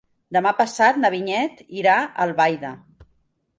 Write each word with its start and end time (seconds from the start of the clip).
Demà 0.37 0.53
passat 0.61 0.97
na 1.01 1.11
Vinyet 1.17 1.63
irà 1.83 1.99
a 1.99 2.09
Albaida. 2.27 2.75